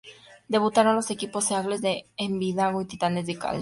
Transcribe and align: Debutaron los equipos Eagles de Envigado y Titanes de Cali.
Debutaron 0.47 0.95
los 0.95 1.11
equipos 1.11 1.51
Eagles 1.51 1.83
de 1.83 2.07
Envigado 2.17 2.81
y 2.81 2.87
Titanes 2.87 3.27
de 3.27 3.37
Cali. 3.37 3.59